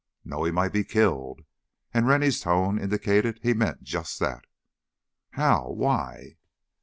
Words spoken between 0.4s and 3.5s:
he might be killed!" And Rennie's tone indicated